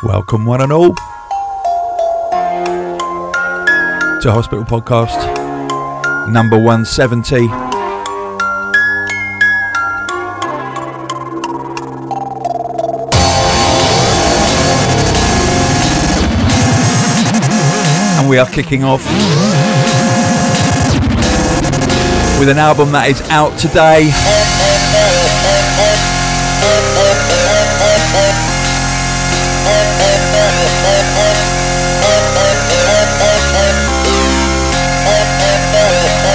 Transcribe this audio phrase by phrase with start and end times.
[0.00, 0.94] Welcome, one and all,
[4.20, 5.18] to Hospital Podcast
[6.30, 7.48] number 170.
[18.18, 19.04] And we are kicking off
[22.38, 24.12] with an album that is out today.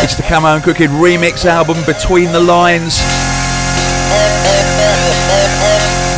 [0.03, 2.98] It's the Camo and Krooked remix album Between the Lines.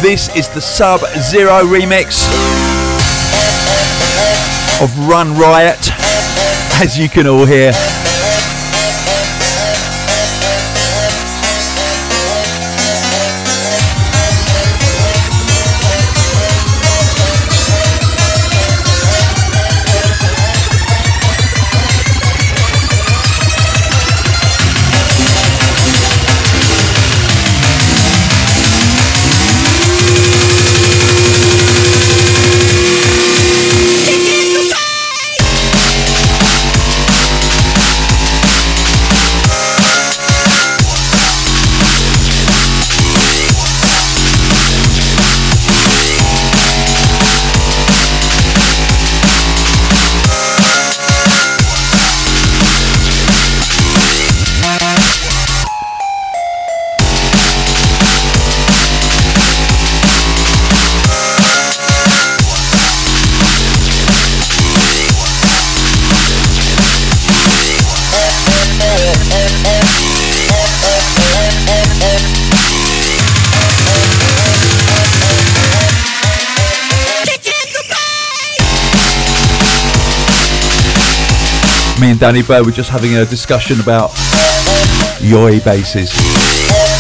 [0.02, 2.26] This is the Sub Zero remix
[4.82, 5.92] of Run Riot,
[6.82, 7.74] as you can all hear.
[82.26, 82.66] Danny Byrd.
[82.66, 84.10] We're just having a discussion about
[85.22, 86.95] Yoi basses.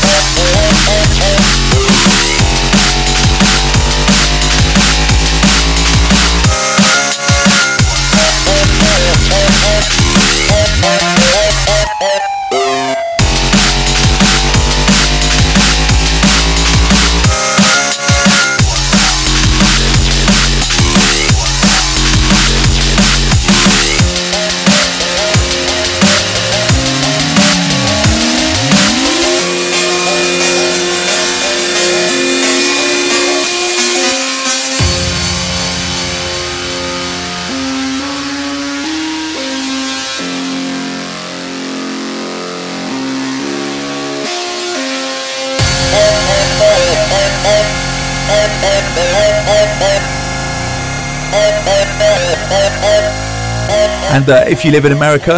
[54.28, 55.34] And uh, if you live in America,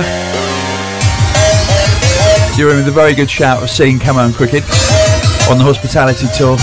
[2.58, 4.64] you're in with a very good shout of seeing Camo and Krooked
[5.52, 6.56] on the hospitality tour.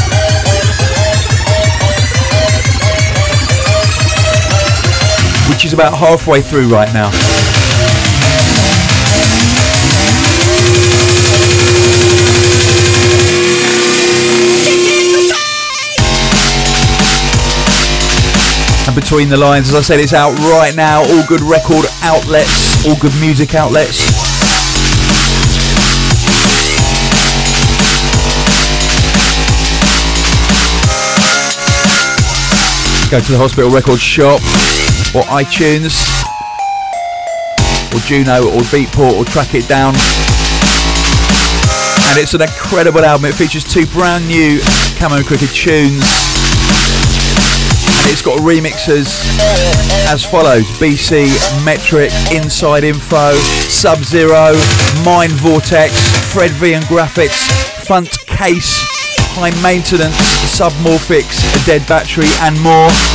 [5.53, 7.34] Which is about halfway through right now.
[19.15, 20.99] Between the lines, as I said, it's out right now.
[20.99, 24.03] All good record outlets, all good music outlets.
[33.09, 34.41] Go to the Hospital record shop
[35.15, 35.95] or iTunes
[37.95, 39.95] or Juno or Beatport or track it down.
[42.11, 43.27] And it's an incredible album.
[43.27, 44.59] It features two brand new
[44.99, 46.34] Camo and Krooked tunes
[48.07, 49.07] it's got remixes
[50.09, 51.29] as follows BCee,
[51.65, 53.35] Metrik, Inside Info,
[53.69, 54.53] Sub Zero,
[55.05, 55.93] Mind Vortex,
[56.33, 57.31] Fred V and Grafix,
[57.87, 58.85] Front Case,
[59.37, 60.15] High Maintenance,
[60.59, 63.14] Submorphics, Dead Battery, and more.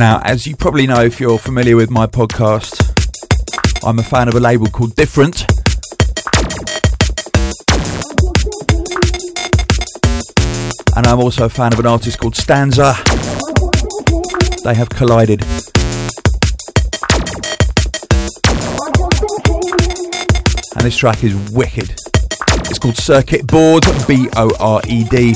[0.00, 2.72] Now, as you probably know if you're familiar with my podcast,
[3.86, 5.44] I'm a fan of a label called Diffrent.
[10.96, 12.94] And I'm also a fan of an artist called Stanza.
[14.64, 15.42] They have collided.
[20.76, 21.94] And this track is wicked.
[22.70, 25.34] It's called Circuit Board, B O R E D.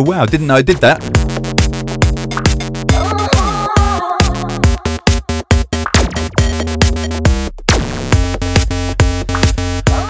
[0.00, 0.98] Oh wow, didn't know I did that.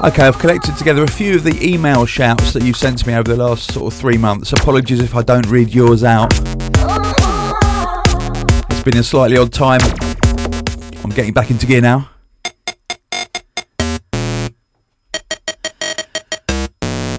[0.04, 3.14] Okay, I've collected together a few of the email shouts that you've sent to me
[3.14, 4.52] over the last sort of three months.
[4.52, 6.32] Apologies if I don't read yours out.
[8.70, 9.80] It's been a slightly odd time.
[11.02, 12.08] I'm getting back into gear now.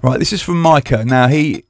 [0.01, 1.03] Right, this is from Micah.
[1.03, 1.65] Now, he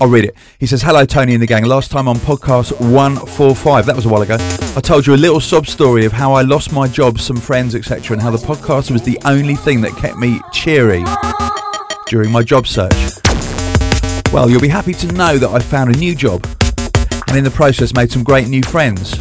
[0.00, 0.36] I'll read it.
[0.60, 1.64] He says, Hello, Tony and the gang.
[1.64, 4.36] Last time on podcast 145, that was a while ago,
[4.76, 7.74] I told you a little sob story of how I lost my job, some friends,
[7.74, 11.04] etc., and how the podcast was the only thing that kept me cheery
[12.06, 12.94] during my job search.
[14.32, 16.46] Well, you'll be happy to know that I found a new job
[17.26, 19.16] and in the process made some great new friends.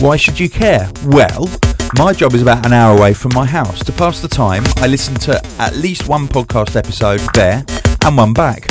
[0.00, 0.90] Why should you care?
[1.04, 1.50] Well,
[1.98, 3.84] my job is about an hour away from my house.
[3.84, 7.64] To pass the time, I listen to at least one podcast episode there
[8.04, 8.66] and one back.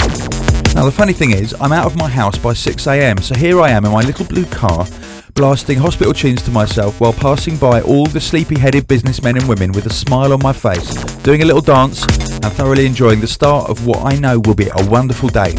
[0.78, 3.72] Now, the funny thing is, I'm out of my house by 6am, so here I
[3.72, 4.86] am in my little blue car,
[5.34, 9.72] blasting hospital tunes to myself while passing by all the sleepy headed businessmen and women
[9.72, 10.94] with a smile on my face,
[11.24, 14.70] doing a little dance and thoroughly enjoying the start of what I know will be
[14.70, 15.54] a wonderful day.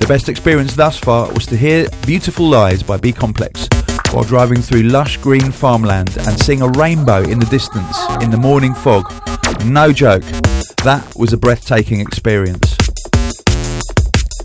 [0.00, 3.68] The best experience thus far was to hear Beautiful Lies by B Complex
[4.10, 8.36] while driving through lush green farmland and seeing a rainbow in the distance in the
[8.36, 9.12] morning fog.
[9.64, 10.24] No joke,
[10.82, 12.75] that was a breathtaking experience.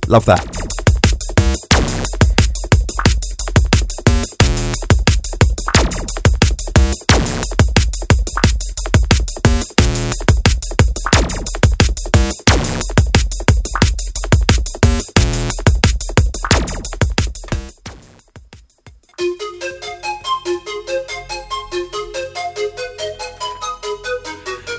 [0.08, 0.72] Love that.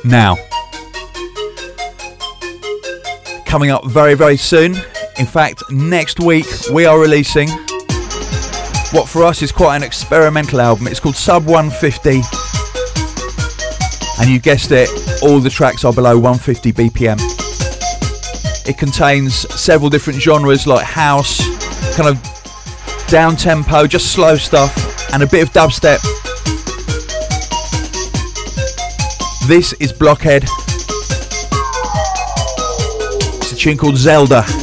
[0.05, 0.37] Now,
[3.47, 4.77] coming up very, very soon
[5.19, 7.49] in fact, next week we are releasing
[8.93, 10.87] what for us is quite an experimental album.
[10.87, 12.21] It's called Sub 150.
[14.21, 14.89] And you guessed it,
[15.23, 17.19] all the tracks are below 150 BPM.
[18.69, 21.41] It contains several different genres like house,
[21.97, 22.21] kind of
[23.09, 24.73] down tempo, just slow stuff,
[25.13, 26.01] and a bit of dubstep.
[29.49, 30.47] This is Blokhe4d.
[33.41, 34.62] It's a tune called Zelda.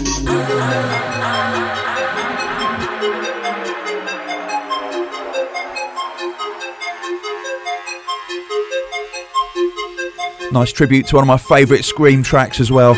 [10.51, 12.96] Nice tribute to one of my favourite Scream tracks as well.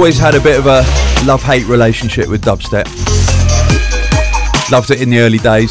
[0.00, 0.82] Always had a bit of a
[1.26, 2.86] love hate relationship with dubstep.
[4.70, 5.70] Loved it in the early days.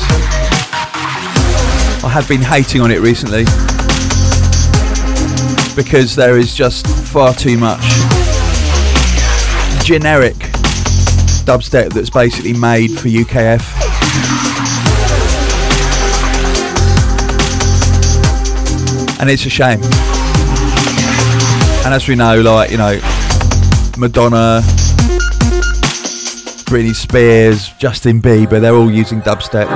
[2.03, 3.45] I have been hating on it recently
[5.75, 7.81] because there is just far too much
[9.83, 10.35] generic
[11.47, 13.65] dubstep that's basically made for UKF.
[19.19, 19.81] And it's a shame.
[21.83, 23.18] And as we know, like, you know,
[23.99, 24.61] Madonna,
[26.63, 29.67] Britney Spears, Justin Bieber, they're all using dubstep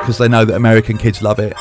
[0.00, 1.54] because they know that American kids love it.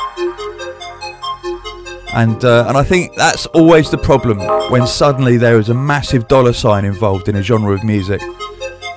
[2.14, 6.28] And, uh, and I think that's always the problem when suddenly there is a massive
[6.28, 8.22] dollar sign involved in a genre of music.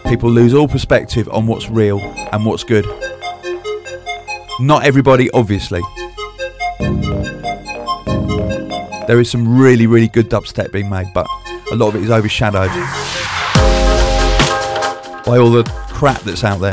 [0.06, 2.00] People lose all perspective on what's real
[2.32, 2.84] and what's good.
[4.58, 5.82] Not everybody, obviously.
[9.06, 11.28] There is some really, really good dubstep being made, but
[11.70, 12.70] a lot of it is overshadowed
[15.26, 16.72] by all the crap that's out there.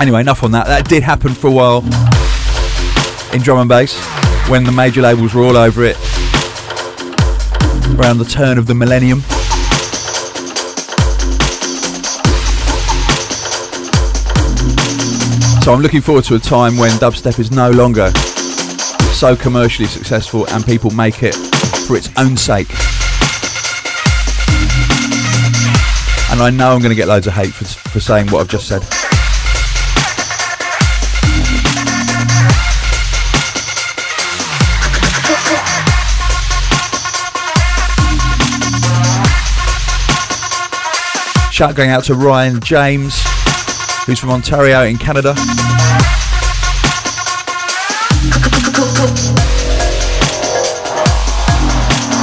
[0.00, 0.66] Anyway, enough on that.
[0.66, 1.82] That did happen for a while
[3.34, 3.98] in drum and bass
[4.48, 5.96] when the major labels were all over it
[7.98, 9.20] around the turn of the millennium.
[15.62, 18.10] So I'm looking forward to a time when dubstep is no longer
[19.12, 21.34] so commercially successful and people make it
[21.86, 22.68] for its own sake.
[26.40, 28.48] And I know I'm going to get loads of hate for, for saying what I've
[28.48, 28.80] just said.
[41.52, 43.20] Shout going out to Ryan James,
[44.06, 45.34] who's from Ontario in Canada.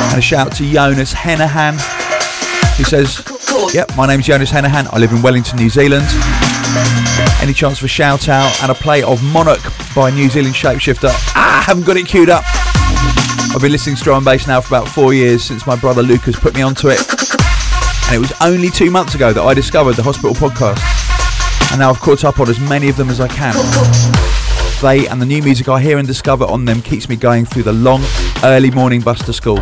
[0.10, 1.78] And a shout to Jonas Henahan,
[2.78, 4.88] who says, Yep, my name's Jonas Henahan.
[4.92, 6.06] I live in Wellington, New Zealand.
[7.42, 9.62] Any chance for a shout out and a play of Monarch
[9.96, 11.10] by New Zealand Shapeshifter?
[11.36, 12.44] Ah, haven't got it queued up.
[13.56, 16.04] I've been listening to drum and bass now for about four years since my brother
[16.04, 17.00] Lucas put me onto it.
[18.08, 20.82] And it was only two months ago that I discovered the Hospital podcast.
[21.72, 23.54] And now I've caught up on as many of them as I can.
[24.82, 27.64] They and the new music I hear and discover on them keeps me going through
[27.64, 28.04] the long,
[28.44, 29.58] early morning bus to school.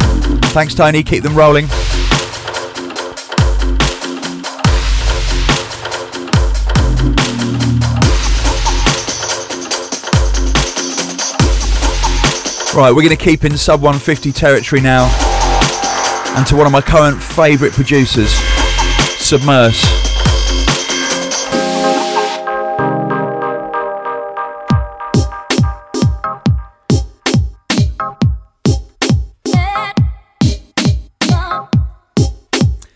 [0.51, 1.03] Thanks, Tony.
[1.03, 1.67] Keep them rolling.
[12.75, 15.05] Right, we're going to keep in sub 150 territory now.
[16.35, 18.33] And to one of my current favourite producers,
[19.17, 19.81] Submerse.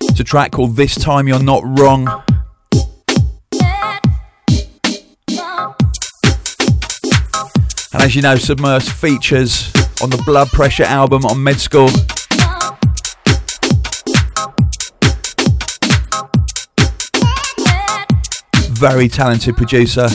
[0.01, 2.05] It's a track called This Time You're Not Wrong.
[7.91, 9.71] And as you know, Submersed features
[10.03, 11.89] on the Blood Pressure album on Med School.
[18.73, 20.07] Very talented producer.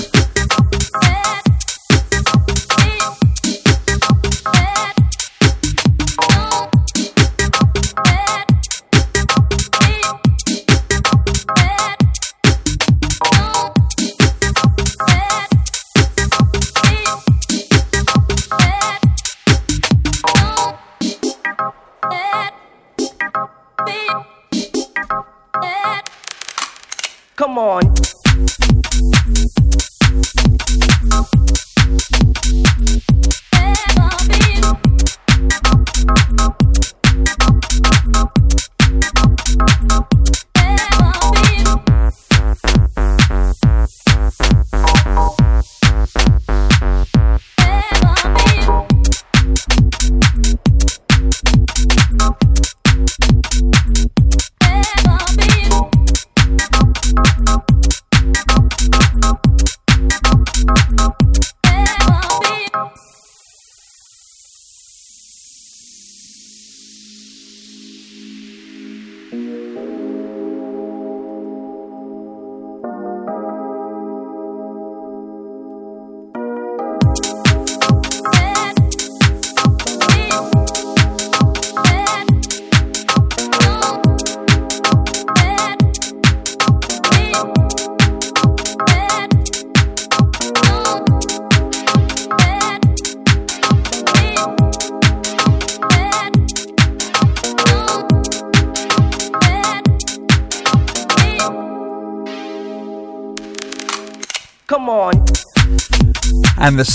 [27.57, 27.94] And the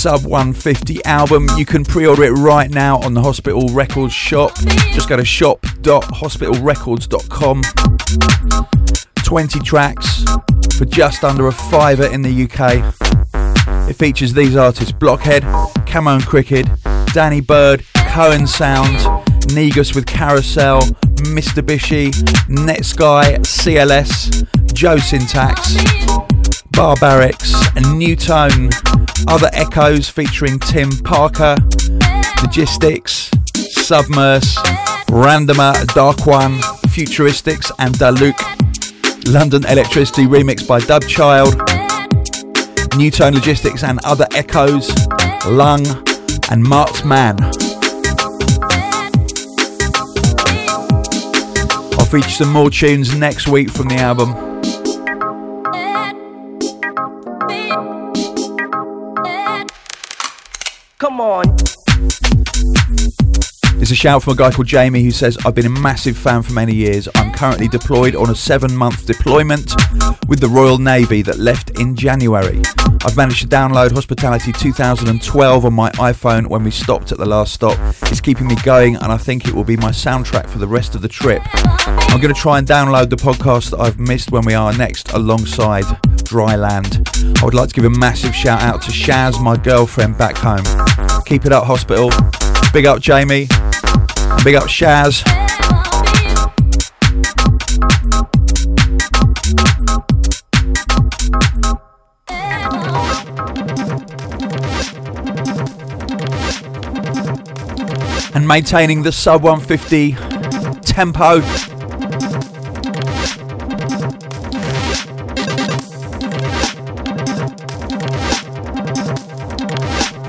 [0.00, 1.46] Sub 150 album.
[1.58, 4.54] You can pre order it right now on the Hospital Records shop.
[4.94, 7.62] Just go to shop.hospitalrecords.com.
[9.22, 10.24] 20 tracks
[10.78, 12.82] for just under a fiver in the UK.
[13.90, 18.96] It features these artists Blokhe4d, and Krooked, Danny Byrd, Cohen Sound,
[19.52, 20.80] Negus with Carousel,
[21.34, 21.62] Mr.
[21.62, 22.10] Bishy,
[22.48, 25.74] Netsky, CLS, Joe Syntax,
[26.72, 28.70] Barbarics, and Nu:Tone,
[29.28, 31.56] other echoes featuring Tim Parker,
[32.42, 34.56] Logistics, Submerse,
[35.08, 38.38] Randomer, Dark One, Futuristics, and Daluk.
[39.32, 41.54] London Elektricity remixed by Dubchild.
[42.96, 44.90] Nu:Tone Logistics and other echoes,
[45.46, 45.86] Lung,
[46.50, 47.36] and Mark's Man.
[51.98, 54.49] I'll feature some more tunes next week from the album.
[61.02, 61.79] On.
[63.80, 66.42] There's a shout from a guy called Jamie who says, I've been a massive fan
[66.42, 67.08] for many years.
[67.14, 69.72] I'm currently deployed on a seven month deployment
[70.28, 72.60] with the Royal Navy that left in January.
[73.06, 77.54] I've managed to download Hospitality 2012 on my iPhone when we stopped at the last
[77.54, 77.78] stop.
[78.02, 80.94] It's keeping me going, and I think it will be my soundtrack for the rest
[80.94, 81.40] of the trip.
[81.54, 85.12] I'm going to try and download the podcast that I've missed when we are next
[85.12, 85.84] alongside
[86.28, 87.40] Dryland.
[87.40, 90.66] I would like to give a massive shout out to Shaz, my girlfriend back home.
[91.24, 92.10] Keep it up, hospital.
[92.72, 93.48] Big up, Jamie.
[93.50, 95.26] And Big up, Shaz.
[108.34, 110.12] and maintaining the sub 150
[110.82, 111.79] tempo.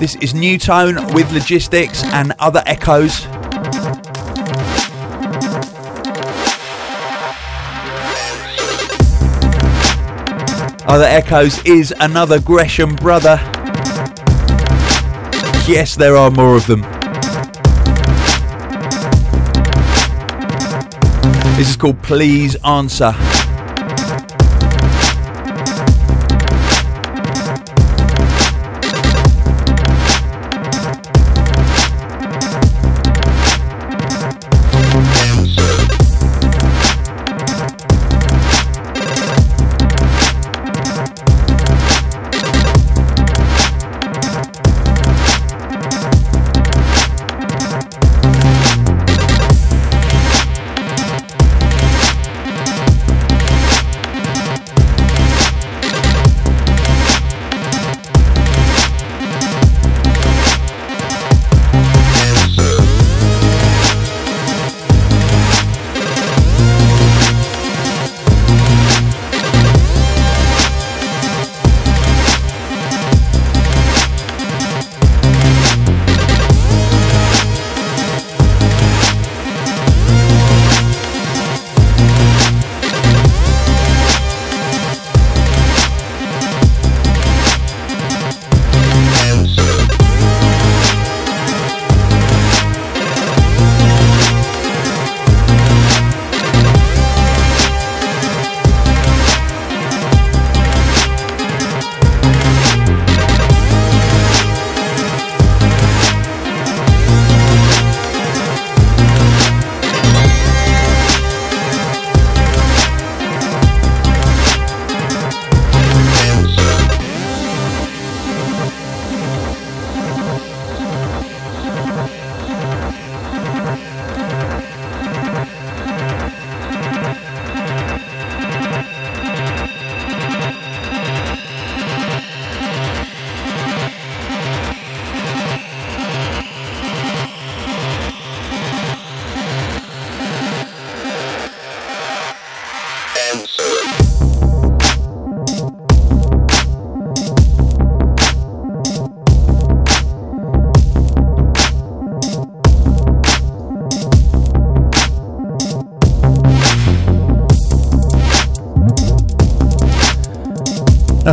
[0.02, 3.28] This is Nu:Tone with Logistics and other echoes.
[10.88, 13.40] Other Echoes is another Gresham brother.
[15.68, 16.82] Yes, there are more of them.
[21.58, 23.14] This is called Please Answer.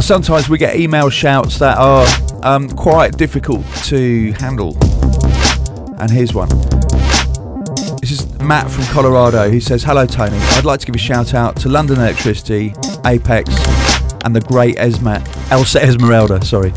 [0.08, 2.06] Sometimes we get email shouts that are
[2.42, 4.74] um, quite difficult to handle.
[6.00, 6.48] And here's one.
[8.00, 9.50] This is Matt from Colorado.
[9.50, 10.38] He says, Hello, Tony.
[10.38, 13.50] I'd like to give a shout out to London Elektricity, Apex,
[14.24, 16.42] and the great Esma, Elsa Esmeralda.
[16.42, 16.70] Sorry.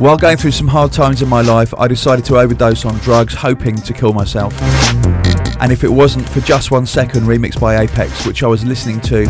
[0.00, 3.34] While going through some hard times in my life, I decided to overdose on drugs,
[3.34, 4.52] hoping to kill myself.
[5.60, 9.00] And if it wasn't for Just One Second remixed by Apex, which I was listening
[9.02, 9.26] to,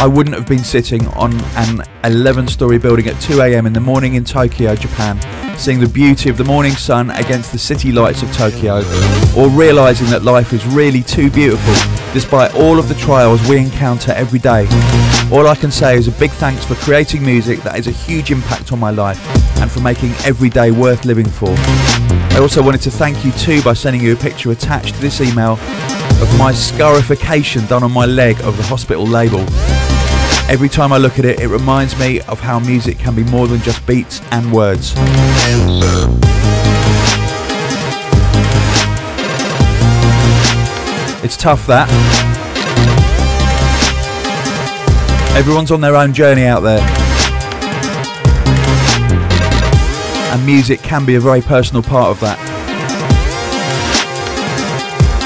[0.00, 4.16] I wouldn't have been sitting on an 11 story building at 2am in the morning
[4.16, 5.18] in Tokyo, Japan,
[5.56, 8.82] seeing the beauty of the morning sun against the city lights of Tokyo,
[9.36, 11.72] or realising that life is really too beautiful
[12.12, 14.66] despite all of the trials we encounter every day.
[15.32, 18.30] All I can say is a big thanks for creating music that has a huge
[18.30, 19.18] impact on my life
[19.60, 21.52] and for making every day worth living for.
[22.34, 25.20] I also wanted to thank you too by sending you a picture attached to this
[25.20, 25.52] email
[26.22, 29.44] of my scarification done on my leg of the hospital label.
[30.46, 33.48] Every time I look at it, it reminds me of how music can be more
[33.48, 34.92] than just beats and words.
[41.24, 41.88] It's tough that.
[45.34, 46.80] Everyone's on their own journey out there.
[50.32, 52.38] And music can be a very personal part of that.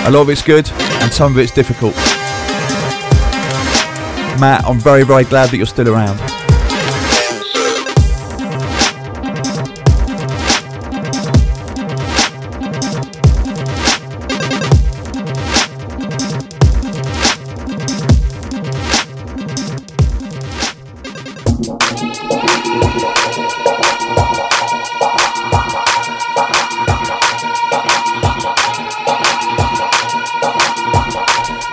[0.06, 0.70] A lot of it's good
[1.02, 1.94] and some of it's difficult.
[4.38, 6.16] Matt, I'm very, very glad that you're still around.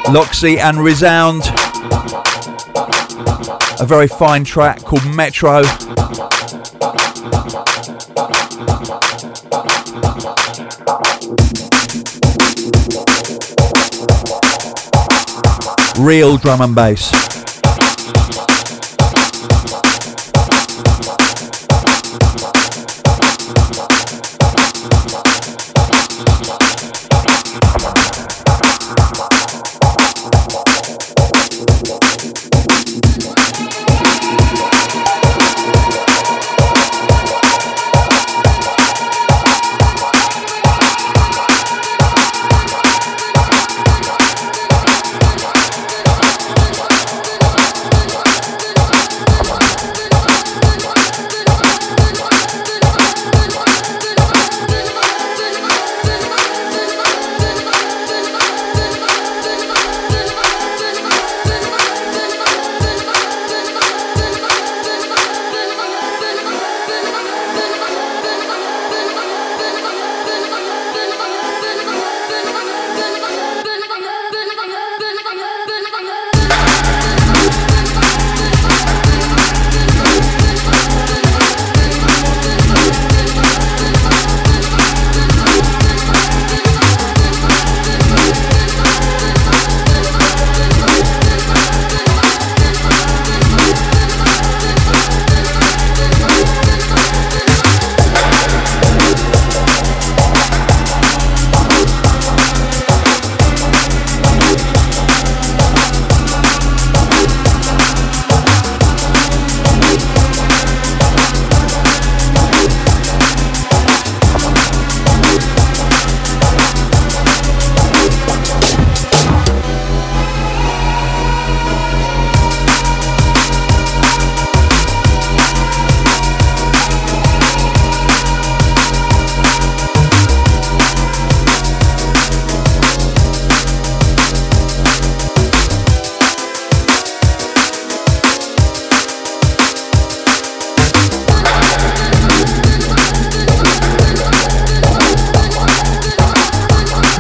[0.08, 1.65] Loxy and Resound.
[3.86, 5.62] A very fine track called Metro.
[16.04, 17.35] Real drum and bass.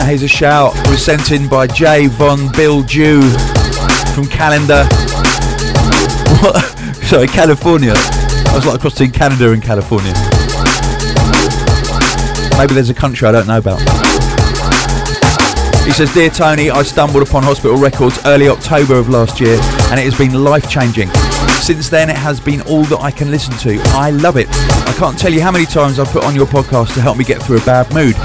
[0.06, 0.74] Here's a shout.
[0.76, 3.22] It was sent in by Jay Von Bill Jew
[4.13, 4.84] from Calendar.
[7.06, 7.94] Sorry, California.
[7.96, 10.13] I was like crossing Canada and California.
[12.58, 13.80] Maybe there's a country I don't know about.
[15.86, 19.58] He says, Dear Tony, I stumbled upon Hospital Records early October of last year
[19.91, 21.10] and it has been life changing.
[21.62, 23.82] Since then, it has been all that I can listen to.
[23.89, 24.48] I love it.
[24.52, 27.24] I can't tell you how many times I've put on your podcast to help me
[27.24, 28.15] get through a bad mood.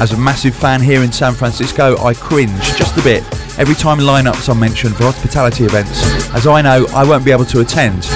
[0.00, 3.22] As a massive fan here in San Francisco, I cringe just a bit
[3.58, 6.02] every time lineups are mentioned for hospitality events,
[6.34, 8.06] as I know I won't be able to attend.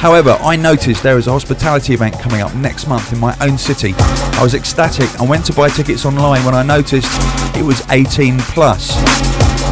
[0.00, 3.58] However, I noticed there is a hospitality event coming up next month in my own
[3.58, 3.92] city.
[3.98, 7.10] I was ecstatic and went to buy tickets online when I noticed
[7.54, 8.94] it was 18 plus.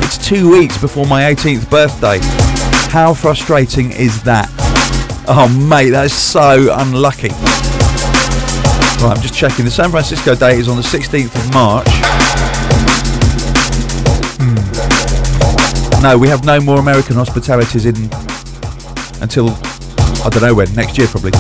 [0.05, 2.19] It's two weeks before my 18th birthday.
[2.93, 4.51] How frustrating is that?
[5.27, 7.31] Oh, mate, that is so unlucky.
[9.01, 9.65] Right, I'm just checking.
[9.65, 11.87] The San Francisco date is on the 16th of March.
[14.41, 16.03] Hmm.
[16.03, 17.95] No, we have no more American hospitalities in
[19.23, 19.51] until
[20.25, 21.31] I don't know when, next year probably.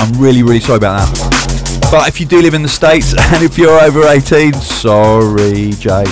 [0.00, 1.88] I'm really, really sorry about that.
[1.90, 6.04] But if you do live in the States and if you're over 18, sorry, Jay.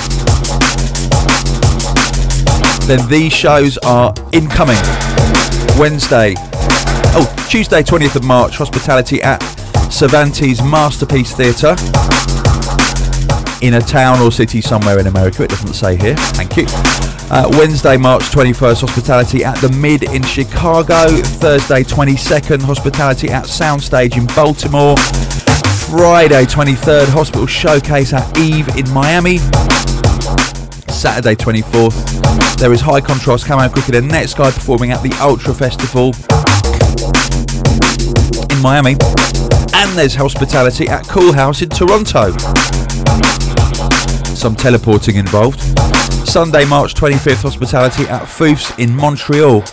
[2.86, 4.76] Then these shows are incoming.
[5.78, 6.34] Wednesday,
[7.16, 9.40] oh, Tuesday, 20th of March, hospitality at
[9.90, 11.76] Cervantes Masterpiece Theatre
[13.60, 15.42] in a town or city somewhere in America.
[15.42, 16.16] It doesn't say here.
[16.16, 16.66] Thank you.
[17.30, 21.08] Uh, Wednesday, March 21st, hospitality at the Mid in Chicago.
[21.08, 24.96] Thursday, 22nd, hospitality at Soundstage in Baltimore.
[25.88, 29.38] Friday, 23rd, hospital showcase at Eve in Miami.
[30.88, 36.12] Saturday, 24th, there is High Contrast Camo Krooked and Netsky performing at the Ultra Festival
[38.50, 38.96] in Miami.
[39.82, 42.36] And there's hospitality at Kool Haus in Toronto.
[44.34, 45.58] Some teleporting involved.
[46.28, 49.64] Sunday, March 25th, hospitality at Foufs in Montreal.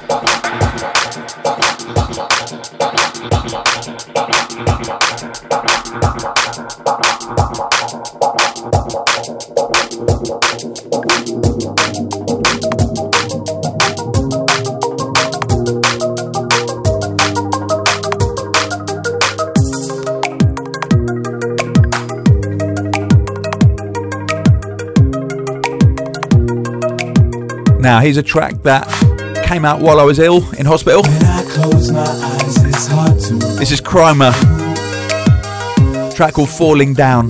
[27.98, 28.86] Now, here's a track that
[29.48, 31.02] came out while I was ill in hospital.
[31.04, 32.56] Eyes,
[33.58, 34.34] this is Chroma.
[36.14, 37.28] Track called Falling Down.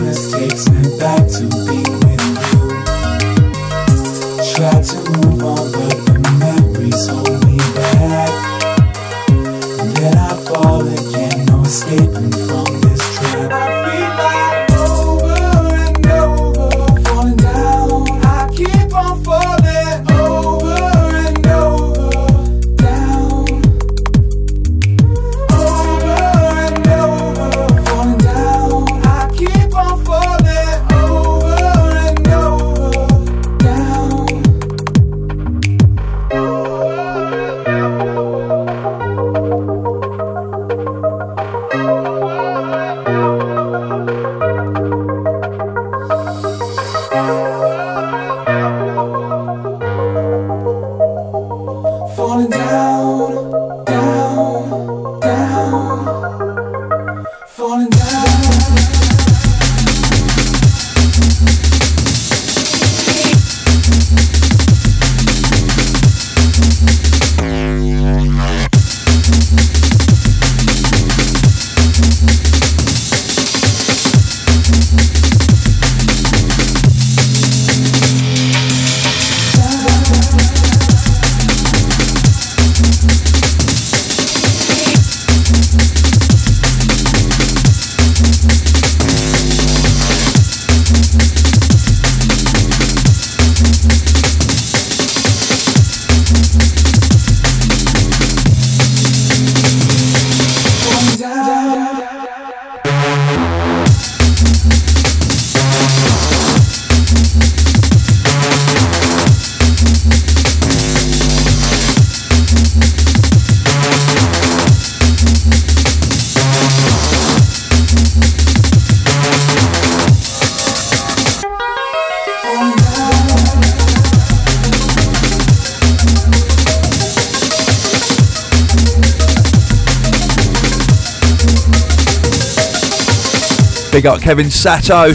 [134.08, 135.08] Big up Kevin Sato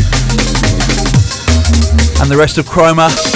[2.21, 3.32] and the rest of Chroma.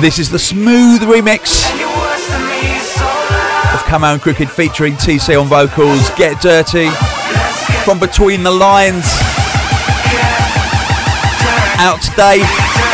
[0.00, 1.62] And this is the smooth remix
[3.74, 6.08] of Camo and Krooked featuring TC on vocals.
[6.16, 6.88] Get Dirty
[7.84, 9.04] from Between the Lines.
[11.78, 12.89] Out today.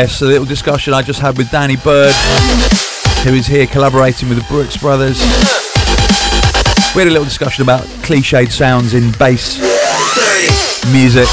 [0.00, 2.14] Yes, a little discussion I just had with Danny Byrd,
[3.24, 5.18] who is here collaborating with the Brooks Brothers.
[6.94, 9.58] We had a little discussion about cliched sounds in bass
[10.92, 11.26] music.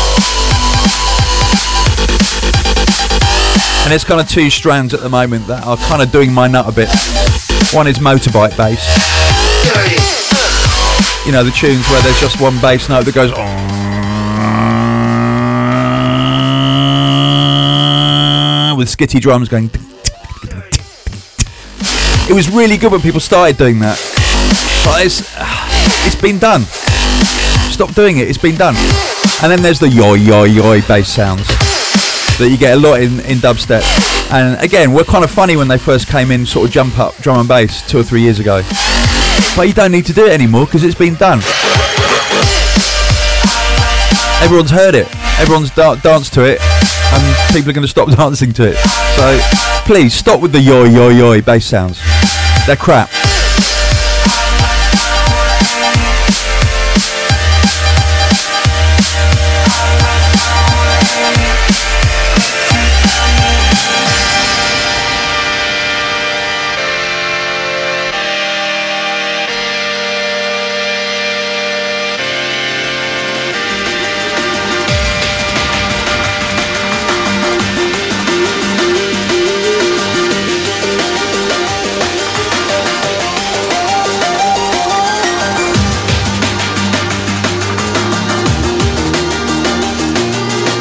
[3.85, 6.47] And there's kind of two strands at the moment that are kind of doing my
[6.47, 6.89] nut a bit.
[7.71, 8.81] One is motorbike bass.
[11.23, 13.54] You know, the tunes where there's just one bass note that goes on
[18.85, 19.69] with skitty drums going.
[22.29, 23.97] It was really good when people started doing that.
[24.85, 25.21] But it's,
[26.05, 26.61] it's been done.
[27.71, 28.75] Stop doing it, it's been done.
[29.41, 31.47] And then there's the yo yo yo bass sounds
[32.37, 33.83] that you get a lot in, in dubstep.
[34.31, 37.15] And again, we're kind of funny when they first came in, sort of jump up
[37.17, 38.61] drum and bass two or three years ago.
[39.55, 41.39] But you don't need to do it anymore because it's been done.
[44.43, 45.07] Everyone's heard it.
[45.39, 46.61] Everyone's da- danced to it
[47.13, 48.77] and people are going to stop dancing to it.
[49.15, 49.39] So
[49.85, 51.99] please stop with the yo yo yo bass sounds.
[52.65, 53.09] They're crap.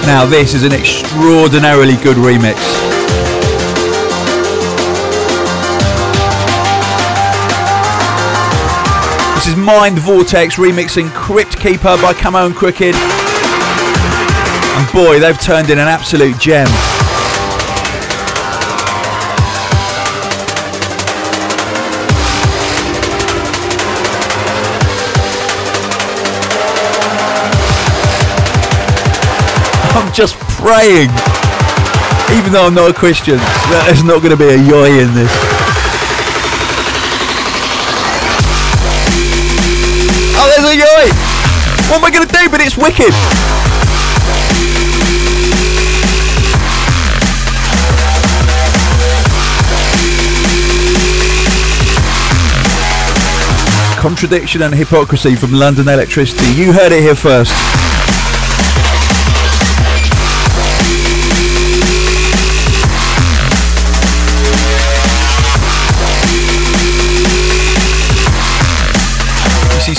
[0.07, 2.57] Now this is an extraordinarily good remix.
[9.34, 12.94] This is Mind Vortex remixing Crypt Keeper by Camo and Krooked.
[14.76, 16.68] And boy, they've turned in an absolute gem.
[30.14, 31.10] Just praying,
[32.38, 35.10] even though I'm not a Christian, that there's not going to be a yoy in
[35.12, 35.26] this.
[40.38, 41.10] Oh, there's a yoy!
[41.90, 42.48] What am I going to do?
[42.48, 43.10] But it's wicked!
[54.00, 56.54] Contradiction and hypocrisy from London Elektricity.
[56.54, 57.52] You heard it here first.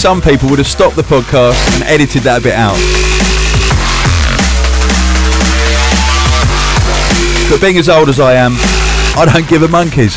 [0.06, 2.78] Some people would have stopped the podcast and edited that bit out.
[7.50, 8.54] But being as old as I am,
[9.18, 10.14] I don't give a monkeys.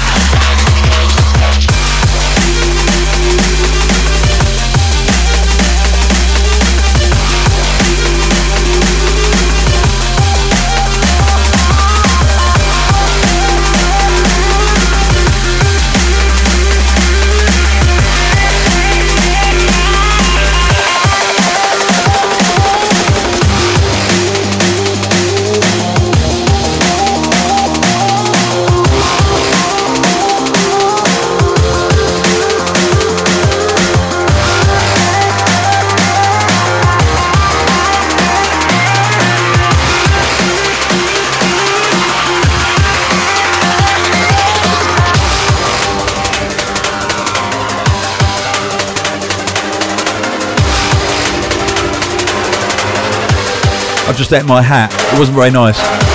[54.09, 54.91] I just ate my hat.
[55.13, 56.08] It wasn't very nice.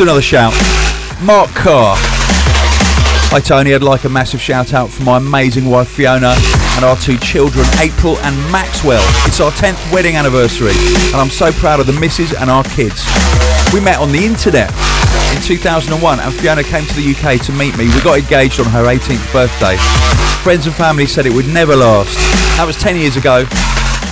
[0.00, 0.54] To another shout.
[1.20, 1.94] Mark Carr.
[3.28, 6.32] Hi Tony, I'd like a massive shout out for my amazing wife Fiona
[6.76, 9.04] and our two children, April and Maxwell.
[9.28, 10.72] It's our 10th wedding anniversary
[11.12, 13.04] and I'm so proud of the missus and our kids.
[13.74, 14.72] We met on the internet
[15.36, 17.84] in 2001 and Fiona came to the UK to meet me.
[17.92, 19.76] We got engaged on her 18th birthday.
[20.40, 22.16] Friends and family said it would never last.
[22.56, 23.44] That was 10 years ago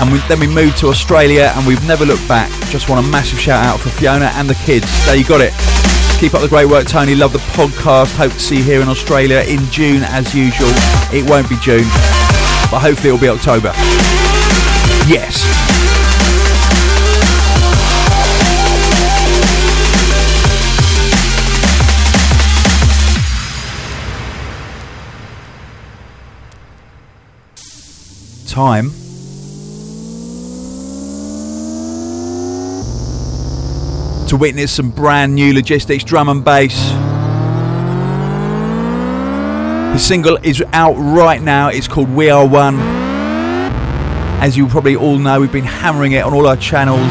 [0.05, 2.51] and we, then we moved to Australia and we've never looked back.
[2.69, 4.85] Just want a massive shout out for Fiona and the kids.
[5.07, 5.78] There you got it.
[6.19, 7.15] Keep up the great work, Tony.
[7.15, 8.17] Love the podcast.
[8.17, 10.69] Hope to see you here in Australia in June as usual.
[11.15, 11.85] It won't be June,
[12.73, 13.73] but hopefully it'll be October.
[15.07, 15.45] Yes.
[28.51, 28.91] Time
[34.29, 36.91] to witness some brand new logistics drum and bass.
[39.95, 41.69] His single is out right now.
[41.69, 42.79] It's called We Are One.
[44.41, 47.11] As you probably all know, we've been hammering it on all our channels.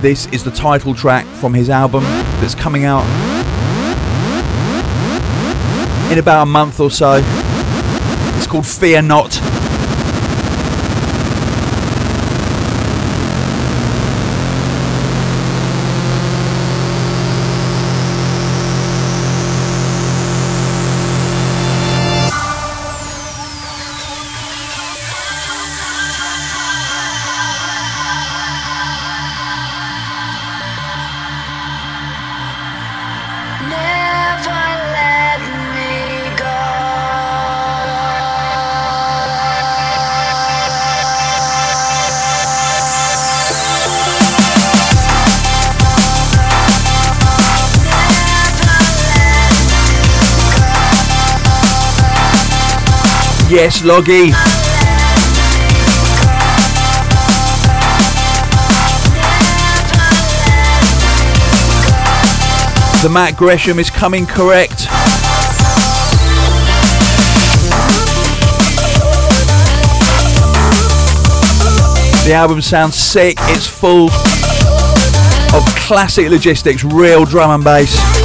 [0.00, 2.02] This is the title track from his album
[2.40, 3.04] that's coming out
[6.10, 7.20] in about a month or so.
[8.36, 9.65] It's called Fear Not.
[53.66, 54.30] Yes, Loggy.
[63.02, 64.82] The Matt Gresham is coming correct.
[72.24, 74.12] The album sounds sick, it's full
[75.56, 78.15] of classic logistics, real drum and bass.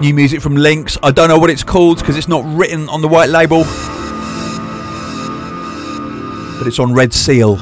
[0.00, 0.96] New music from Lynx.
[1.02, 3.64] I don't know what it's called because it's not written on the white label.
[6.58, 7.58] But it's on Red Seal.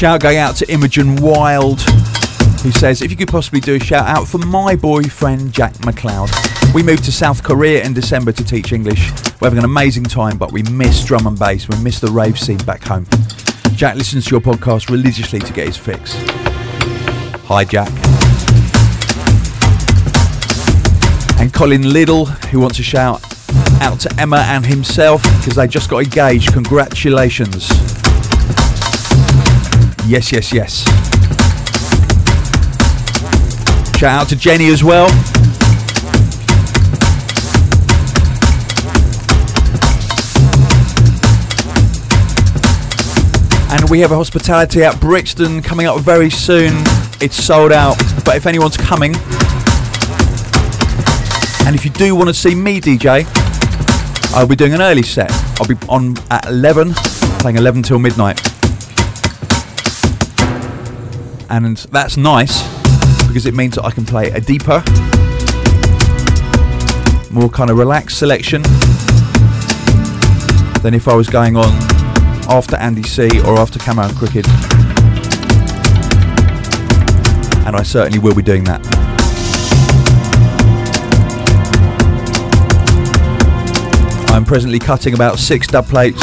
[0.00, 1.78] Shout going out to Imogen Wild,
[2.62, 6.32] who says, If you could possibly do a shout out for my boyfriend Jack McLeod.
[6.72, 9.10] We moved to South Korea in December to teach English.
[9.42, 11.68] We're having an amazing time, but we miss drum and bass.
[11.68, 13.04] We miss the rave scene back home.
[13.74, 16.14] Jack listens to your podcast religiously to get his fix.
[17.44, 17.90] Hi, Jack.
[21.38, 23.22] And Colin Liddle, who wants to shout
[23.82, 26.54] out to Emma and himself because they just got engaged.
[26.54, 27.99] Congratulations.
[30.10, 30.84] Yes, yes, yes.
[33.96, 35.06] Shout out to Jenny as well.
[43.70, 46.72] And we have a hospitality at Brixton coming up very soon.
[47.20, 49.14] It's sold out, but if anyone's coming,
[51.66, 53.24] and if you do want to see me DJ,
[54.34, 55.30] I'll be doing an early set.
[55.60, 56.94] I'll be on at 11,
[57.38, 58.49] playing 11 till midnight
[61.50, 62.62] and that's nice
[63.26, 64.82] because it means that I can play a deeper,
[67.30, 68.62] more kind of relaxed selection
[70.82, 71.72] than if I was going on
[72.48, 74.46] after Andy C or after Camo and Krooked.
[77.66, 78.80] And I certainly will be doing that.
[84.30, 86.22] I'm presently cutting about six dub plates,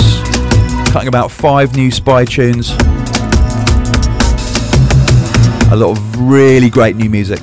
[0.92, 2.72] cutting about five new spy tunes
[5.70, 7.42] a lot of really great new music.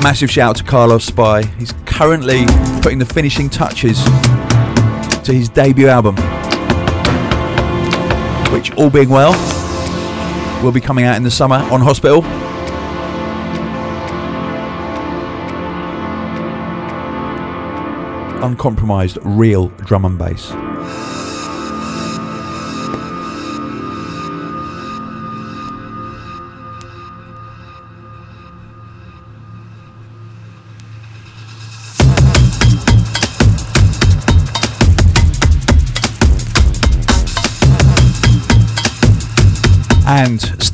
[0.00, 1.44] Massive shout out to Carlos Spy.
[1.58, 2.44] He's currently
[2.82, 4.02] putting the finishing touches
[5.24, 6.14] to his debut album,
[8.52, 9.32] which, all being well,
[10.62, 12.24] will be coming out in the summer on Hospital.
[18.44, 20.52] Uncompromised, real drum and bass.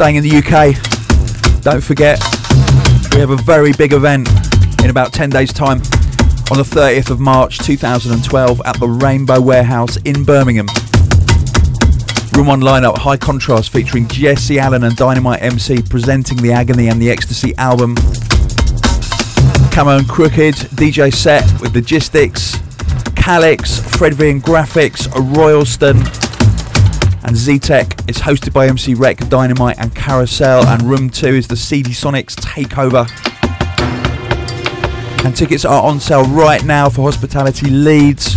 [0.04, 2.20] Staying in the UK, don't forget,
[3.14, 4.28] we have a very big event
[4.84, 5.78] in about 10 days' time
[6.50, 10.66] on the 30th of March 2012 at the Rainbow Warehouse in Birmingham.
[12.34, 17.00] Room 1 lineup, high contrast featuring Jesse Allen and Dynamite MC presenting the Agony and
[17.00, 17.94] the Ecstasy album.
[19.72, 22.58] Camo and Krooked, DJ set with Logistics,
[23.16, 25.96] Calyx, Fred V and Grafix, Royalston,
[27.24, 27.98] and Z-Tech.
[28.08, 32.34] It's hosted by MC Rec, Dynamite and Carasel, and Room 2 is the CD Sonics
[32.36, 33.08] Takeover.
[35.24, 38.34] And tickets are on sale right now for Hospitality Leeds,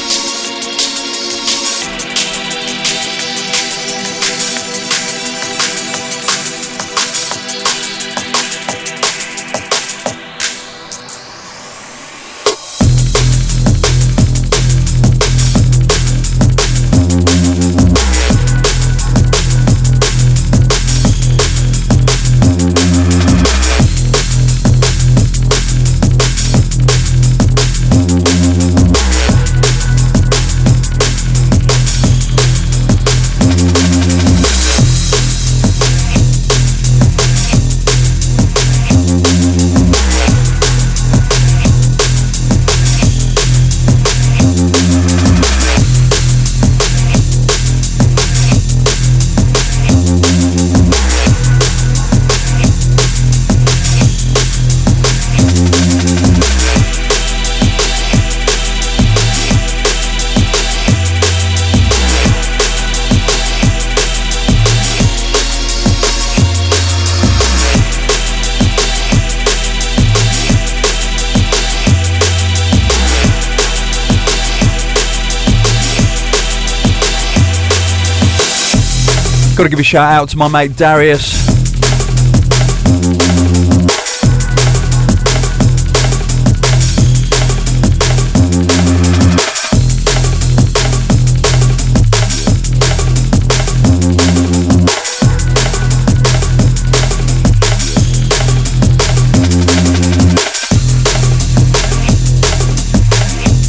[79.65, 81.49] Got to give a shout out to my mate Darius.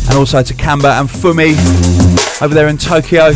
[0.09, 1.55] And also to Kamba and Fumi
[2.41, 3.31] over there in Tokyo.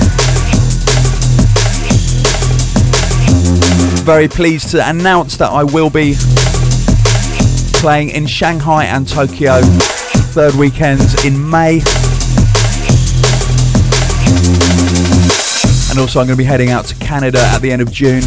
[4.10, 6.16] Very pleased to announce that I will be
[7.80, 9.62] playing in Shanghai and Tokyo
[10.34, 11.74] third weekends in May.
[15.92, 18.24] And also, I'm going to be heading out to Canada at the end of June.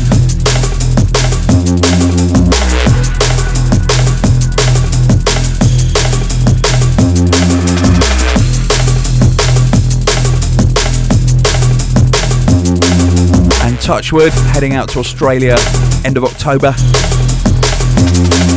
[13.92, 15.54] Touchwood, heading out to Australia
[16.02, 16.74] end of October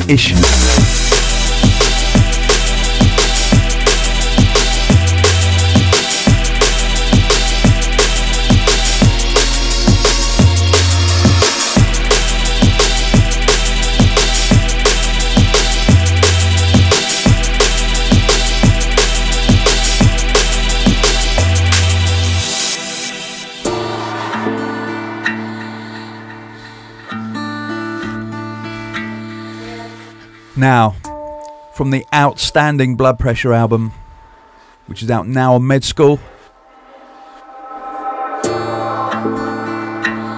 [0.08, 0.85] ish.
[30.58, 30.96] Now,
[31.74, 33.92] from the outstanding Blood Pressure album,
[34.88, 36.20] which is out now on Med School,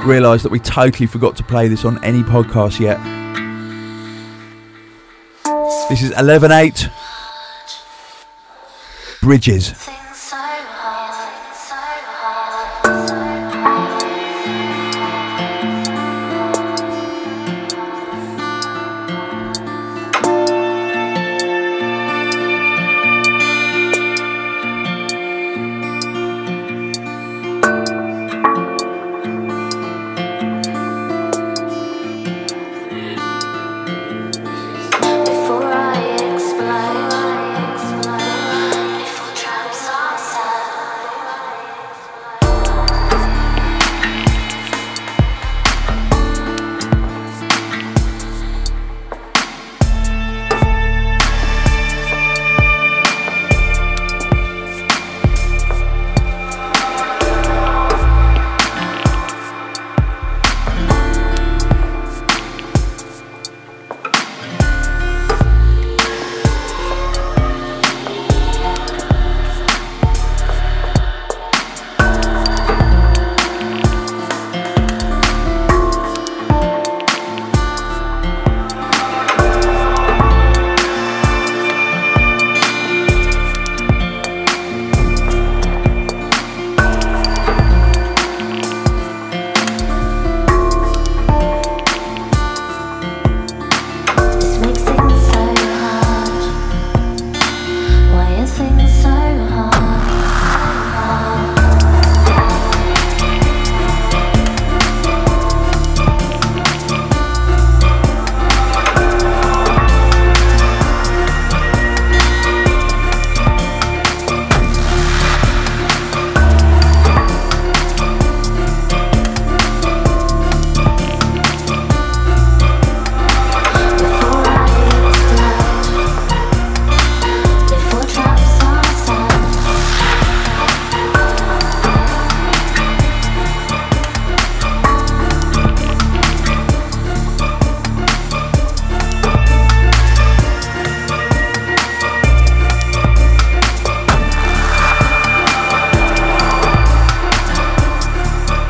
[0.07, 2.97] realised that we totally forgot to play this on any podcast yet.
[5.89, 6.89] This is 11.8
[9.22, 9.88] Bridges.